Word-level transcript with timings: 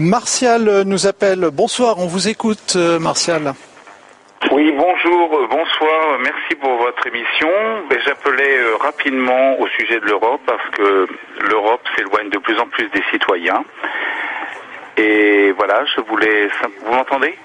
Martial 0.00 0.84
nous 0.86 1.06
appelle. 1.06 1.50
Bonsoir, 1.52 1.98
on 1.98 2.06
vous 2.06 2.26
écoute, 2.28 2.72
euh, 2.74 2.98
Martial. 2.98 3.52
Oui, 4.50 4.72
bonjour, 4.72 5.38
euh, 5.38 5.46
bonsoir, 5.46 6.18
merci 6.20 6.54
pour 6.54 6.74
votre 6.78 7.06
émission. 7.06 7.50
Ben, 7.90 7.98
J'appelais 8.06 8.58
euh, 8.58 8.76
rapidement 8.80 9.60
au 9.60 9.68
sujet 9.68 10.00
de 10.00 10.06
l'Europe 10.06 10.40
parce 10.46 10.68
que 10.70 11.06
l'Europe 11.50 11.82
s'éloigne 11.94 12.30
de 12.30 12.38
plus 12.38 12.58
en 12.58 12.66
plus 12.68 12.88
des 12.88 13.02
citoyens. 13.12 13.62
Et 14.96 15.52
voilà, 15.52 15.84
je 15.94 16.00
voulais... 16.00 16.48
Vous 16.86 16.94
m'entendez? 16.94 17.36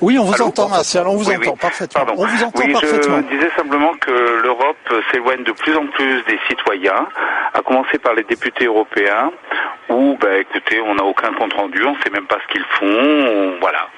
Oui, 0.00 0.18
on 0.18 0.24
vous 0.24 0.34
Allô 0.34 0.46
entend, 0.46 0.68
Martial, 0.68 1.06
on 1.06 1.16
vous 1.16 1.28
Oui, 1.28 1.36
entend 1.36 1.50
oui. 1.52 1.58
parfaitement. 1.60 2.04
Pardon. 2.04 2.22
On 2.22 2.26
vous 2.26 2.42
entend 2.44 2.62
oui, 2.64 2.72
parfaitement. 2.72 3.16
je 3.30 3.36
disais 3.36 3.50
simplement 3.56 3.92
que 4.00 4.10
l'Europe 4.42 4.92
s'éloigne 5.12 5.44
de 5.44 5.52
plus 5.52 5.76
en 5.76 5.86
plus 5.86 6.22
des 6.24 6.38
citoyens, 6.48 7.06
à 7.54 7.60
commencer 7.62 7.98
par 7.98 8.14
les 8.14 8.22
députés 8.24 8.64
européens, 8.66 9.30
où, 9.90 10.16
bah, 10.20 10.38
écoutez, 10.38 10.80
on 10.80 10.94
n'a 10.94 11.04
aucun 11.04 11.32
compte 11.34 11.52
rendu, 11.52 11.84
on 11.84 11.92
ne 11.94 12.02
sait 12.02 12.10
même 12.10 12.26
pas 12.26 12.38
ce 12.46 12.52
qu'ils 12.52 12.64
font, 12.64 12.86
on- 12.86 13.58
voilà. 13.60 13.88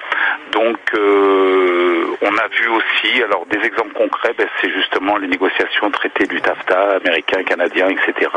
Donc, 0.53 0.77
euh, 0.93 2.05
on 2.21 2.37
a 2.37 2.47
vu 2.47 2.67
aussi, 2.69 3.23
alors 3.23 3.45
des 3.47 3.57
exemples 3.65 3.93
concrets, 3.93 4.33
ben, 4.37 4.47
c'est 4.61 4.69
justement 4.69 5.17
les 5.17 5.27
négociations 5.27 5.89
traitées 5.89 6.27
du 6.27 6.39
TAFTA, 6.41 6.97
américain, 6.97 7.43
canadien, 7.43 7.89
etc. 7.89 8.29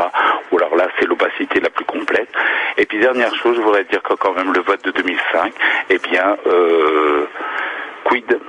Ou 0.51 0.57
alors 0.57 0.75
là, 0.75 0.87
c'est 0.99 1.05
l'opacité 1.05 1.59
la 1.59 1.69
plus 1.69 1.85
complète. 1.85 2.29
Et 2.77 2.85
puis 2.85 2.97
dernière 2.97 3.33
chose, 3.35 3.55
je 3.55 3.61
voudrais 3.61 3.83
dire 3.83 4.01
que 4.01 4.15
quand 4.15 4.33
même 4.33 4.51
le 4.51 4.61
vote 4.61 4.83
de 4.83 4.91
2005, 4.91 5.53
eh 5.91 5.97
bien, 5.99 6.37
euh, 6.47 7.27
quid? 8.03 8.39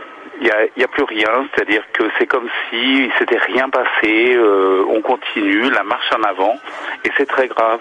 Il 0.41 0.50
n'y 0.77 0.84
a 0.84 0.88
plus 0.88 1.02
rien, 1.02 1.48
c'est-à-dire 1.52 1.82
que 1.92 2.05
c'est 2.16 2.27
comme 2.27 2.48
si 2.70 3.06
il 3.06 3.12
s'était 3.19 3.38
rien 3.38 3.69
passé, 3.70 4.36
euh, 4.36 4.84
on 4.88 5.00
continue, 5.03 5.69
la 5.69 5.82
marche 5.82 6.08
en 6.16 6.22
avant, 6.22 6.55
et 7.04 7.10
c'est 7.16 7.27
très 7.27 7.48
grave. 7.48 7.80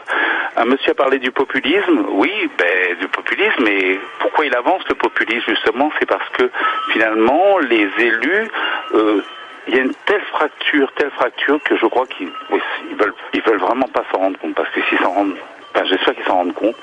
Un 0.56 0.66
monsieur 0.66 0.92
a 0.92 0.96
parlé 0.96 1.20
du 1.20 1.32
populisme, 1.32 2.06
oui, 2.12 2.32
ben, 2.58 2.98
du 3.00 3.08
populisme, 3.08 3.64
mais 3.64 4.00
pourquoi 4.20 4.46
il 4.46 4.56
avance 4.56 4.82
le 4.90 4.96
populisme 4.96 5.46
justement? 5.48 5.92
C'est 6.00 6.06
parce 6.06 6.28
que 6.30 6.50
finalement, 6.92 7.60
les 7.60 7.90
élus, 8.00 8.48
euh, 8.94 9.22
il 9.68 9.76
y 9.76 9.80
a 9.80 9.84
une 9.84 9.94
telle 10.06 10.22
fracture, 10.32 10.92
telle 10.96 11.12
fracture 11.12 11.60
que 11.64 11.78
je 11.78 11.86
crois 11.86 12.06
qu'ils 12.08 12.32
oui, 12.50 12.60
veulent, 12.98 13.14
ils 13.34 13.42
veulent 13.42 13.60
vraiment 13.60 13.88
pas 13.88 14.04
s'en 14.12 14.20
rendre 14.20 14.40
compte, 14.40 14.56
parce 14.56 14.70
que 14.70 14.80
s'ils 14.90 15.00
s'en 15.00 15.12
rendent, 15.12 15.36
enfin, 15.74 15.86
j'espère 15.90 16.16
qu'ils 16.16 16.26
s'en 16.26 16.38
rendent 16.38 16.54
compte, 16.54 16.76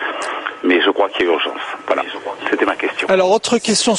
mais 0.63 0.81
je 0.81 0.91
crois 0.91 1.09
qu'il 1.09 1.27
y 1.27 1.29
a 1.29 1.33
urgence. 1.33 1.61
Voilà, 1.87 2.03
c'était 2.51 2.65
ma 2.65 2.77
question. 2.77 3.09
Alors, 3.09 3.31
autre 3.31 3.59
question. 3.59 3.95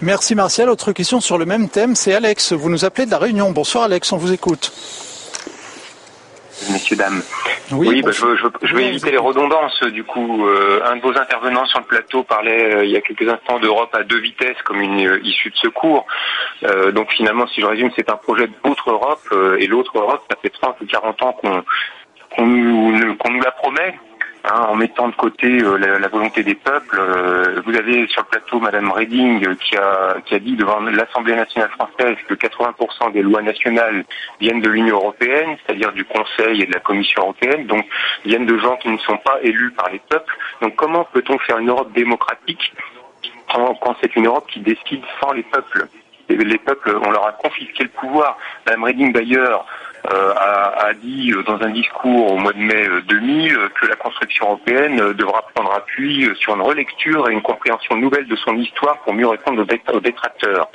Merci, 0.00 0.34
Martial. 0.34 0.68
Autre 0.70 0.92
question 0.92 1.20
sur 1.20 1.38
le 1.38 1.44
même 1.44 1.68
thème, 1.68 1.94
c'est 1.94 2.14
Alex. 2.14 2.52
Vous 2.52 2.70
nous 2.70 2.84
appelez 2.84 3.06
de 3.06 3.10
la 3.10 3.18
Réunion. 3.18 3.50
Bonsoir, 3.50 3.84
Alex, 3.84 4.12
on 4.12 4.16
vous 4.16 4.32
écoute. 4.32 4.72
Messieurs, 6.70 6.96
dames. 6.96 7.22
Oui, 7.72 7.88
Oui, 7.88 8.02
bah, 8.02 8.10
je, 8.12 8.36
je- 8.36 8.66
je 8.66 8.74
vais 8.76 8.86
éviter 8.86 9.10
les 9.10 9.18
redondances. 9.18 9.82
Du 9.84 10.04
coup, 10.04 10.46
Euh, 10.46 10.80
un 10.84 10.96
de 10.96 11.02
vos 11.02 11.16
intervenants 11.16 11.66
sur 11.66 11.80
le 11.80 11.84
plateau 11.86 12.22
parlait 12.22 12.74
euh, 12.74 12.84
il 12.84 12.90
y 12.90 12.96
a 12.96 13.00
quelques 13.00 13.28
instants 13.28 13.58
d'Europe 13.58 13.94
à 13.94 14.02
deux 14.04 14.18
vitesses 14.20 14.60
comme 14.64 14.80
une 14.80 15.06
euh, 15.06 15.20
issue 15.24 15.50
de 15.50 15.56
secours. 15.56 16.06
Euh, 16.64 16.90
donc 16.92 17.10
finalement, 17.12 17.46
si 17.48 17.60
je 17.60 17.66
résume, 17.66 17.90
c'est 17.96 18.10
un 18.10 18.16
projet 18.16 18.48
d'autre 18.64 18.90
Europe 18.90 19.20
euh, 19.32 19.56
et 19.60 19.66
l'autre 19.66 19.92
Europe, 19.98 20.22
ça 20.30 20.36
fait 20.42 20.50
30 20.50 20.76
ou 20.80 20.86
40 20.86 21.22
ans 21.22 21.32
qu'on 21.32 21.62
qu'on 22.34 22.46
nous, 22.46 23.16
qu'on 23.16 23.30
nous 23.30 23.40
la 23.40 23.50
promet. 23.52 23.98
Hein, 24.44 24.66
en 24.68 24.76
mettant 24.76 25.08
de 25.08 25.14
côté 25.14 25.62
euh, 25.62 25.76
la, 25.76 26.08
volonté 26.08 26.42
des 26.42 26.54
peuples, 26.54 26.98
Euh, 26.98 27.60
vous 27.64 27.76
avez 27.76 28.06
sur 28.08 28.22
le 28.22 28.28
plateau 28.28 28.60
Madame 28.60 28.90
Reding 28.90 29.56
qui 29.56 29.76
a, 29.76 30.16
qui 30.24 30.34
a 30.34 30.38
dit 30.38 30.56
devant 30.56 30.80
l'Assemblée 30.80 31.34
nationale 31.34 31.70
française 31.70 32.16
que 32.26 32.34
80% 32.34 33.12
des 33.12 33.22
lois 33.22 33.42
nationales 33.42 34.04
viennent 34.40 34.60
de 34.60 34.68
l'Union 34.68 34.96
européenne, 34.96 35.56
c'est-à-dire 35.58 35.92
du 35.92 36.04
Conseil 36.04 36.62
et 36.62 36.66
de 36.66 36.72
la 36.72 36.80
Commission 36.80 37.22
européenne, 37.22 37.66
donc 37.66 37.84
viennent 38.24 38.46
de 38.46 38.58
gens 38.58 38.76
qui 38.76 38.88
ne 38.88 38.98
sont 38.98 39.18
pas 39.18 39.38
élus 39.42 39.72
par 39.72 39.90
les 39.90 40.00
peuples. 40.08 40.36
Donc 40.62 40.76
comment 40.76 41.04
peut-on 41.12 41.38
faire 41.38 41.58
une 41.58 41.70
Europe 41.70 41.92
démocratique 41.92 42.72
quand, 43.52 43.96
c'est 44.00 44.14
une 44.16 44.26
Europe 44.26 44.46
qui 44.48 44.60
décide 44.60 45.02
sans 45.20 45.32
les 45.32 45.42
peuples? 45.42 45.88
Les 46.28 46.58
peuples, 46.58 46.98
on 47.06 47.10
leur 47.10 47.26
a 47.26 47.32
confisqué 47.32 47.84
le 47.84 47.88
pouvoir. 47.88 48.36
Madame 48.66 48.84
Reding 48.84 49.12
d'ailleurs 49.12 49.64
a, 50.04 50.86
a 50.86 50.94
dit 50.94 51.32
euh, 51.32 51.42
dans 51.42 51.60
un 51.60 51.70
discours 51.70 52.32
au 52.32 52.36
mois 52.36 52.52
de 52.52 52.58
mai 52.58 52.88
euh, 52.88 53.02
2000 53.02 53.56
euh, 53.56 53.68
que 53.80 53.86
la 53.86 53.96
construction 53.96 54.46
européenne 54.46 55.00
euh, 55.00 55.14
devra 55.14 55.42
prendre 55.54 55.72
appui 55.72 56.24
euh, 56.24 56.34
sur 56.36 56.54
une 56.54 56.62
relecture 56.62 57.28
et 57.28 57.32
une 57.32 57.42
compréhension 57.42 57.96
nouvelle 57.96 58.26
de 58.26 58.36
son 58.36 58.56
histoire 58.56 58.98
pour 59.00 59.14
mieux 59.14 59.26
répondre 59.26 59.64
aux 59.92 60.00
détracteurs. 60.00 60.68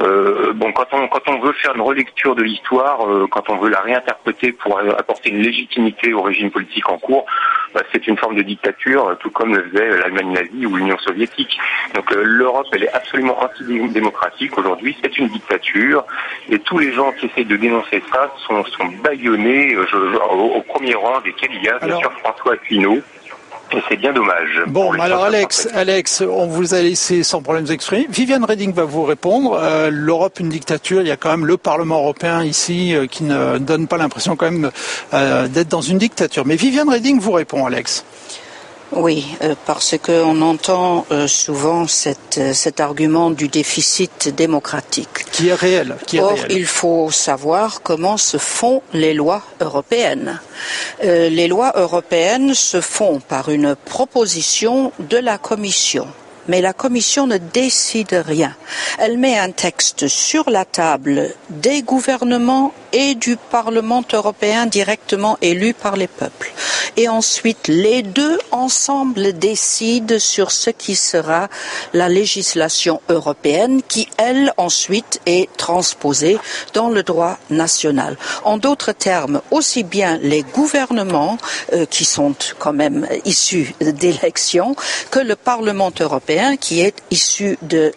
Euh, 0.00 0.52
bon, 0.54 0.72
quand 0.72 0.86
on 0.92 1.08
quand 1.08 1.28
on 1.28 1.40
veut 1.40 1.52
faire 1.52 1.74
une 1.74 1.82
relecture 1.82 2.34
de 2.34 2.42
l'histoire, 2.42 3.06
euh, 3.06 3.26
quand 3.30 3.50
on 3.50 3.56
veut 3.58 3.68
la 3.68 3.80
réinterpréter 3.80 4.52
pour 4.52 4.78
apporter 4.78 5.28
une 5.30 5.42
légitimité 5.42 6.12
au 6.14 6.22
régime 6.22 6.50
politique 6.50 6.88
en 6.88 6.96
cours, 6.98 7.26
bah, 7.74 7.82
c'est 7.92 8.06
une 8.06 8.16
forme 8.16 8.34
de 8.36 8.42
dictature, 8.42 9.08
euh, 9.08 9.14
tout 9.16 9.30
comme 9.30 9.54
le 9.54 9.62
faisait 9.68 9.88
l'Allemagne 9.98 10.32
nazie 10.32 10.64
ou 10.66 10.76
l'Union 10.76 10.96
soviétique. 10.98 11.58
Donc 11.94 12.10
euh, 12.12 12.22
l'Europe, 12.24 12.66
elle 12.72 12.84
est 12.84 12.92
absolument 12.94 13.36
antidémocratique. 13.42 14.56
Aujourd'hui, 14.58 14.96
c'est 15.02 15.18
une 15.18 15.28
dictature, 15.28 16.04
et 16.48 16.58
tous 16.58 16.78
les 16.78 16.92
gens 16.92 17.12
qui 17.12 17.26
essayent 17.26 17.44
de 17.44 17.56
dénoncer 17.56 18.02
ça 18.12 18.32
sont, 18.46 18.64
sont 18.64 18.86
bâillonnés 19.04 19.74
euh, 19.74 19.84
je- 19.90 20.12
je- 20.12 20.16
au, 20.18 20.54
au 20.56 20.62
premier 20.62 20.94
rang 20.94 21.20
desquels 21.20 21.50
il 21.54 21.62
y 21.64 21.68
a 21.68 21.78
bien 21.78 21.88
Alors- 21.88 22.00
sûr 22.00 22.12
François 22.20 22.54
Asselineau, 22.54 22.98
et 23.72 23.82
c'est 23.88 23.96
bien 23.96 24.12
dommage. 24.12 24.62
Bon, 24.66 24.92
alors 24.92 25.24
Alex. 25.24 25.68
Alex, 25.74 26.22
on 26.22 26.46
vous 26.46 26.74
a 26.74 26.80
laissé 26.80 27.22
sans 27.22 27.42
problème 27.42 27.66
exprimer. 27.70 28.06
Viviane 28.08 28.44
Reding 28.44 28.72
va 28.72 28.84
vous 28.84 29.04
répondre. 29.04 29.58
Euh, 29.60 29.90
L'Europe, 29.92 30.40
une 30.40 30.48
dictature. 30.48 31.00
Il 31.02 31.08
y 31.08 31.12
a 31.12 31.16
quand 31.16 31.30
même 31.30 31.46
le 31.46 31.56
Parlement 31.56 31.98
européen 31.98 32.42
ici 32.42 32.94
euh, 32.94 33.06
qui 33.06 33.24
ne 33.24 33.58
donne 33.58 33.86
pas 33.86 33.96
l'impression 33.96 34.36
quand 34.36 34.50
même 34.50 34.70
euh, 35.14 35.48
d'être 35.48 35.68
dans 35.68 35.80
une 35.80 35.98
dictature. 35.98 36.44
Mais 36.46 36.56
Viviane 36.56 36.88
Reding 36.88 37.20
vous 37.20 37.32
répond, 37.32 37.66
Alex. 37.66 38.04
Oui, 38.92 39.24
euh, 39.42 39.54
parce 39.66 39.94
qu'on 40.04 40.42
entend 40.42 41.06
euh, 41.12 41.28
souvent 41.28 41.86
cette, 41.86 42.38
euh, 42.38 42.52
cet 42.52 42.80
argument 42.80 43.30
du 43.30 43.46
déficit 43.46 44.34
démocratique. 44.34 45.30
Qui 45.30 45.48
est 45.48 45.54
réel. 45.54 45.96
Qui 46.06 46.16
est 46.16 46.20
Or, 46.20 46.32
réel. 46.32 46.46
il 46.50 46.66
faut 46.66 47.08
savoir 47.12 47.82
comment 47.82 48.16
se 48.16 48.36
font 48.36 48.82
les 48.92 49.14
lois 49.14 49.42
européennes. 49.60 50.40
Les 51.02 51.48
lois 51.48 51.72
européennes 51.76 52.52
se 52.54 52.80
font 52.80 53.20
par 53.20 53.48
une 53.48 53.74
proposition 53.76 54.92
de 54.98 55.16
la 55.16 55.38
Commission. 55.38 56.06
Mais 56.48 56.60
la 56.60 56.72
Commission 56.72 57.26
ne 57.26 57.38
décide 57.38 58.22
rien. 58.26 58.54
Elle 58.98 59.18
met 59.18 59.38
un 59.38 59.50
texte 59.52 60.08
sur 60.08 60.50
la 60.50 60.64
table 60.64 61.32
des 61.48 61.82
gouvernements 61.82 62.72
et 62.92 63.14
du 63.14 63.36
Parlement 63.36 64.04
européen 64.12 64.66
directement 64.66 65.38
élu 65.42 65.74
par 65.74 65.96
les 65.96 66.06
peuples. 66.06 66.52
Et 66.96 67.08
ensuite, 67.08 67.68
les 67.68 68.02
deux 68.02 68.38
ensemble 68.50 69.32
décident 69.32 70.18
sur 70.18 70.50
ce 70.50 70.70
qui 70.70 70.96
sera 70.96 71.48
la 71.92 72.08
législation 72.08 73.00
européenne 73.08 73.82
qui, 73.86 74.08
elle, 74.16 74.52
ensuite 74.56 75.20
est 75.26 75.48
transposée 75.56 76.38
dans 76.74 76.88
le 76.90 77.02
droit 77.02 77.38
national. 77.48 78.16
En 78.44 78.58
d'autres 78.58 78.92
termes, 78.92 79.40
aussi 79.50 79.82
bien 79.84 80.18
les 80.22 80.42
gouvernements, 80.42 81.38
euh, 81.72 81.86
qui 81.86 82.04
sont 82.04 82.34
quand 82.58 82.72
même 82.72 83.06
issus 83.24 83.74
d'élections, 83.80 84.74
que 85.10 85.20
le 85.20 85.36
Parlement 85.36 85.92
européen, 86.00 86.56
qui 86.56 86.80
est 86.80 86.96
issu 87.10 87.58
euh, 87.72 87.90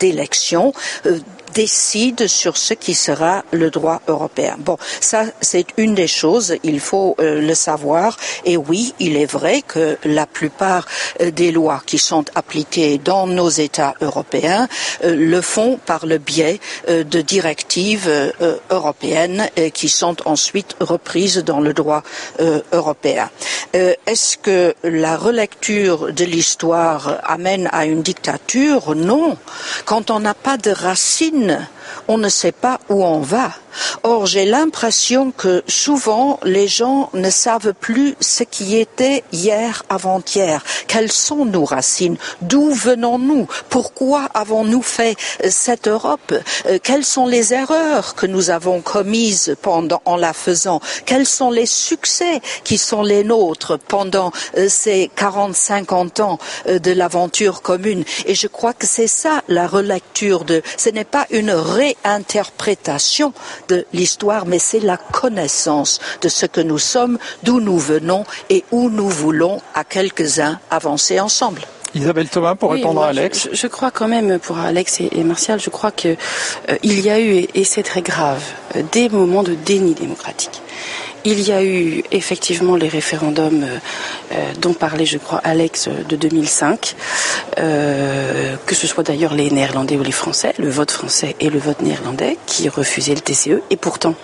d'élections, 0.00 0.72
euh, 1.06 1.18
décide 1.58 2.28
sur 2.28 2.56
ce 2.56 2.72
qui 2.72 2.94
sera 2.94 3.42
le 3.50 3.68
droit 3.68 4.00
européen. 4.06 4.54
Bon, 4.60 4.76
ça 5.00 5.24
c'est 5.40 5.66
une 5.76 5.96
des 5.96 6.06
choses, 6.06 6.54
il 6.62 6.78
faut 6.78 7.16
euh, 7.18 7.40
le 7.40 7.54
savoir. 7.54 8.16
Et 8.44 8.56
oui, 8.56 8.94
il 9.00 9.16
est 9.16 9.30
vrai 9.38 9.62
que 9.62 9.98
la 10.04 10.26
plupart 10.26 10.86
euh, 11.20 11.32
des 11.32 11.50
lois 11.50 11.82
qui 11.84 11.98
sont 11.98 12.24
appliquées 12.36 12.98
dans 12.98 13.26
nos 13.26 13.48
États 13.48 13.94
européens 14.00 14.68
euh, 15.02 15.16
le 15.16 15.40
font 15.40 15.80
par 15.84 16.06
le 16.06 16.18
biais 16.18 16.60
de 16.86 17.20
directives 17.36 18.10
européennes 18.70 19.48
qui 19.74 19.88
sont 19.88 20.16
ensuite 20.34 20.76
reprises 20.80 21.38
dans 21.38 21.60
le 21.60 21.72
droit 21.72 22.02
européen. 22.72 23.30
Est-ce 23.72 24.36
que 24.36 24.74
la 24.84 25.16
relecture 25.16 26.12
de 26.12 26.24
l'histoire 26.24 27.20
amène 27.24 27.68
à 27.72 27.84
une 27.86 28.02
dictature? 28.02 28.94
Non. 28.94 29.36
Quand 29.84 30.10
on 30.10 30.20
n'a 30.20 30.34
pas 30.34 30.56
de 30.56 30.70
racines 30.70 31.47
on 32.08 32.18
ne 32.18 32.28
sait 32.28 32.52
pas 32.52 32.80
où 32.88 33.04
on 33.04 33.20
va. 33.20 33.52
Or, 34.02 34.26
j'ai 34.26 34.44
l'impression 34.44 35.30
que 35.30 35.62
souvent 35.68 36.40
les 36.42 36.68
gens 36.68 37.10
ne 37.14 37.30
savent 37.30 37.74
plus 37.74 38.16
ce 38.20 38.42
qui 38.42 38.76
était 38.76 39.24
hier 39.32 39.82
avant-hier. 39.88 40.64
Quelles 40.86 41.12
sont 41.12 41.44
nos 41.44 41.64
racines? 41.64 42.16
D'où 42.42 42.72
venons-nous? 42.72 43.46
Pourquoi 43.68 44.28
avons-nous 44.34 44.82
fait 44.82 45.16
euh, 45.44 45.48
cette 45.50 45.88
Europe? 45.88 46.34
Euh, 46.66 46.78
Quelles 46.82 47.04
sont 47.04 47.26
les 47.26 47.52
erreurs 47.54 48.14
que 48.14 48.26
nous 48.26 48.50
avons 48.50 48.80
commises 48.80 49.56
pendant 49.62 50.02
en 50.04 50.16
la 50.16 50.32
faisant? 50.32 50.80
Quels 51.04 51.26
sont 51.26 51.50
les 51.50 51.66
succès 51.66 52.40
qui 52.64 52.78
sont 52.78 53.02
les 53.02 53.24
nôtres 53.24 53.78
pendant 53.78 54.32
euh, 54.56 54.68
ces 54.68 55.10
40-50 55.16 56.22
ans 56.22 56.38
de 56.66 56.92
l'aventure 56.92 57.62
commune? 57.62 58.04
Et 58.26 58.34
je 58.34 58.46
crois 58.46 58.72
que 58.72 58.86
c'est 58.86 59.06
ça 59.06 59.42
la 59.48 59.66
relecture 59.66 60.44
de. 60.44 60.62
Ce 60.76 60.90
n'est 60.90 61.04
pas 61.04 61.26
une 61.30 61.50
réinterprétation 61.50 63.32
de 63.68 63.86
l'histoire, 63.92 64.46
mais 64.46 64.58
c'est 64.58 64.80
la 64.80 64.96
connaissance 64.96 66.00
de 66.20 66.28
ce 66.28 66.46
que 66.46 66.60
nous 66.60 66.78
sommes, 66.78 67.18
d'où 67.42 67.60
nous 67.60 67.78
venons 67.78 68.24
et 68.50 68.64
où 68.70 68.90
nous 68.90 69.08
voulons 69.08 69.60
à 69.74 69.84
quelques-uns 69.84 70.58
avancer 70.70 71.20
ensemble. 71.20 71.62
Isabelle 71.94 72.28
Thomas 72.28 72.54
pour 72.54 72.72
répondre 72.72 73.02
à 73.02 73.08
Alex. 73.08 73.48
Je, 73.52 73.66
crois 73.66 73.90
quand 73.90 74.08
même 74.08 74.38
pour 74.38 74.58
Alex 74.58 75.00
et, 75.00 75.24
Martial, 75.24 75.58
je 75.58 75.70
crois 75.70 75.90
qu'il 75.90 76.16
euh, 76.68 76.76
y 76.82 77.08
a 77.08 77.18
eu 77.18 77.46
et 77.54 77.64
c'est 77.64 77.82
très 77.82 78.02
grave 78.02 78.42
euh, 78.76 78.82
des 78.92 79.08
moments 79.08 79.42
de 79.42 79.54
déni 79.54 79.94
démocratique. 79.94 80.62
Il 81.24 81.40
y 81.40 81.52
a 81.52 81.64
eu 81.64 82.02
effectivement 82.10 82.76
les 82.76 82.88
référendums 82.88 83.64
euh, 83.64 83.78
euh, 84.32 84.52
dont 84.60 84.72
parlait, 84.72 85.06
je 85.06 85.18
crois, 85.18 85.38
Alex 85.38 85.88
de 85.88 86.16
2005, 86.16 86.94
euh, 87.58 88.56
que 88.66 88.74
ce 88.74 88.86
soit 88.86 89.02
d'ailleurs 89.02 89.34
les 89.34 89.50
Néerlandais 89.50 89.96
ou 89.96 90.02
les 90.02 90.12
Français, 90.12 90.54
le 90.58 90.70
vote 90.70 90.90
français 90.90 91.34
et 91.40 91.50
le 91.50 91.58
vote 91.58 91.80
néerlandais, 91.82 92.36
qui 92.46 92.68
refusaient 92.68 93.14
le 93.14 93.20
TCE. 93.20 93.62
Et 93.70 93.76
pourtant, 93.76 94.14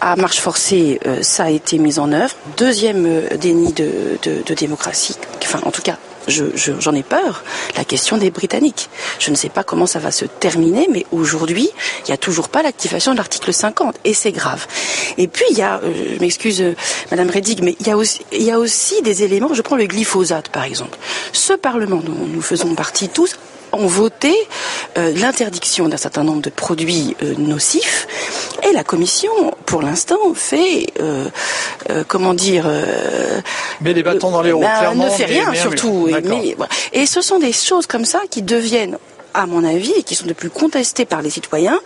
à 0.00 0.16
marche 0.16 0.38
forcée, 0.40 1.00
ça 1.22 1.44
a 1.44 1.50
été 1.50 1.78
mis 1.78 1.98
en 1.98 2.12
œuvre. 2.12 2.34
Deuxième 2.56 3.28
déni 3.40 3.72
de 3.72 4.54
démocratie, 4.54 5.16
enfin 5.42 5.60
en 5.64 5.70
tout 5.70 5.82
cas 5.82 5.96
j'en 6.28 6.94
ai 6.94 7.02
peur, 7.02 7.44
la 7.76 7.84
question 7.84 8.16
des 8.16 8.30
Britanniques. 8.30 8.88
Je 9.18 9.30
ne 9.30 9.36
sais 9.36 9.48
pas 9.48 9.64
comment 9.64 9.86
ça 9.86 9.98
va 9.98 10.10
se 10.10 10.24
terminer, 10.24 10.88
mais 10.90 11.06
aujourd'hui, 11.12 11.70
il 12.00 12.08
n'y 12.08 12.14
a 12.14 12.16
toujours 12.16 12.48
pas 12.48 12.62
l'activation 12.62 13.12
de 13.12 13.18
l'article 13.18 13.52
50, 13.52 13.96
et 14.04 14.14
c'est 14.14 14.32
grave. 14.32 14.66
Et 15.18 15.28
puis, 15.28 15.44
il 15.50 15.58
y 15.58 15.62
a, 15.62 15.80
euh, 15.82 15.92
je 16.14 16.20
m'excuse, 16.20 16.60
euh, 16.60 16.74
Madame 17.10 17.30
Reddig, 17.30 17.62
mais 17.62 17.76
il 17.80 17.86
y, 17.86 17.90
a 17.90 17.96
aussi, 17.96 18.20
il 18.32 18.42
y 18.42 18.50
a 18.50 18.58
aussi 18.58 19.02
des 19.02 19.22
éléments, 19.22 19.54
je 19.54 19.62
prends 19.62 19.76
le 19.76 19.86
glyphosate, 19.86 20.48
par 20.48 20.64
exemple. 20.64 20.98
Ce 21.32 21.52
Parlement 21.52 22.02
dont 22.04 22.26
nous 22.26 22.42
faisons 22.42 22.74
partie 22.74 23.08
tous 23.08 23.36
ont 23.74 23.86
voté 23.86 24.34
euh, 24.96 25.12
l'interdiction 25.16 25.88
d'un 25.88 25.96
certain 25.96 26.24
nombre 26.24 26.42
de 26.42 26.50
produits 26.50 27.16
euh, 27.22 27.34
nocifs 27.38 28.06
et 28.68 28.72
la 28.72 28.84
Commission, 28.84 29.30
pour 29.66 29.82
l'instant, 29.82 30.16
fait, 30.34 30.86
euh, 31.00 31.28
comment 32.08 32.34
dire... 32.34 32.66
mais 33.80 33.92
les 33.92 34.02
bâtons 34.02 34.30
dans 34.30 34.42
les 34.42 34.52
roues, 34.52 34.62
ben, 34.62 34.94
Ne 34.94 35.10
fait 35.10 35.26
rien, 35.26 35.52
surtout. 35.54 36.08
et 36.92 37.06
ce 37.06 37.20
sont 37.20 37.38
des 37.38 37.52
choses 37.52 37.86
comme 37.86 38.04
ça 38.04 38.20
qui 38.30 38.42
deviennent 38.42 38.98
à 39.34 39.46
mon 39.46 39.64
avis, 39.64 39.92
et 39.96 40.02
qui 40.02 40.14
sont 40.14 40.26
de 40.26 40.32
plus 40.32 40.50
contestés 40.50 41.04
par 41.04 41.22
les 41.22 41.30
citoyens 41.30 41.80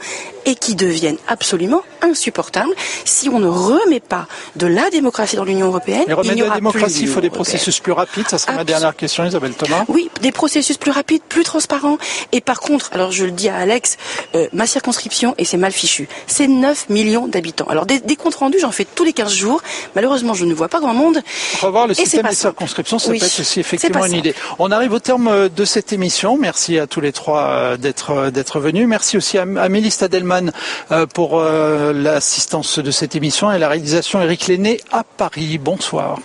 et 0.45 0.55
qui 0.55 0.75
deviennent 0.75 1.19
absolument 1.29 1.83
insupportables 2.01 2.73
si 3.05 3.29
on 3.29 3.39
ne 3.39 3.49
remet 3.49 4.01
pas 4.01 4.27
de 4.57 4.67
la 4.67 4.89
démocratie 4.91 5.37
dans 5.37 5.45
l'Union 5.45 5.67
européenne. 5.67 6.05
Mais 6.07 6.15
remettre 6.15 6.37
de 6.37 6.45
la 6.45 6.55
démocratie, 6.55 7.03
il 7.03 7.09
faut 7.09 7.21
des 7.21 7.31
processus 7.31 7.81
plus 7.81 7.93
rapides. 7.93 8.27
Ça 8.29 8.39
sera 8.39 8.55
ma 8.55 8.65
dernière 8.65 8.97
question, 8.97 9.27
Isabelle 9.27 9.53
Thomas. 9.53 9.85
Oui, 9.89 10.11
des 10.23 10.33
processus 10.33 10.79
plus 10.79 10.91
rapides, 10.91 11.23
plus 11.29 11.45
transparents. 11.45 11.99
Et 12.33 12.41
par 12.41 12.61
contre, 12.61 12.91
alors 12.93 13.13
je 13.13 13.25
le 13.25 13.31
dis 13.31 13.49
à 13.49 13.57
Alex, 13.57 13.99
euh, 14.35 14.49
ma 14.53 14.67
circonscription, 14.67 15.35
et 15.39 15.45
c'est 15.45 15.57
mal 15.59 15.73
fichu, 15.73 16.09
c'est 16.27 16.49
9 16.49 16.89
millions 16.89 17.29
d'habitants. 17.29 17.67
Alors 17.69 17.85
des, 17.85 18.01
comptes 18.17 18.37
rendus, 18.37 18.59
j'en 18.61 18.73
fais 18.73 18.87
tous 18.87 19.05
les 19.05 19.13
15 19.13 19.33
jours. 19.33 19.63
Malheureusement, 19.95 20.35
je 20.35 20.45
ne 20.45 20.55
vois 20.55 20.69
pas 20.69 20.81
grand 20.81 20.95
monde. 20.95 21.23
Revoir 21.61 21.87
le 21.87 21.95
système 21.95 22.27
des 22.27 22.35
circonscriptions, 22.35 22.99
ça 22.99 23.11
peut 23.11 23.17
être 23.17 23.41
aussi 23.41 23.61
effectivement 23.61 24.07
une 24.07 24.15
idée. 24.15 24.35
On 24.59 24.71
arrive 24.71 24.93
au 24.93 24.99
terme 24.99 25.29
euh, 25.29 25.49
de 25.49 25.65
cette 25.65 25.93
émission. 25.93 26.39
Merci 26.39 26.79
à 26.79 26.87
tous 26.87 27.01
les 27.01 27.13
trois 27.13 27.38
euh, 27.47 27.77
d'être 27.77 28.11
euh, 28.11 28.31
d'être 28.31 28.61
venu. 28.61 28.87
Merci 28.87 29.17
aussi 29.17 29.39
à 29.39 29.43
Amélie 29.43 29.91
Stadelman 29.91 30.53
euh, 30.91 31.07
pour 31.07 31.41
l'assistance 31.41 32.79
de 32.79 32.91
cette 32.91 33.17
émission 33.17 33.51
et 33.53 33.59
la 33.59 33.69
réalisation 33.69 34.21
Eric 34.21 34.49
Lenné 34.49 34.81
à 34.93 35.05
Paris. 35.05 35.59
Bonsoir. 35.59 36.19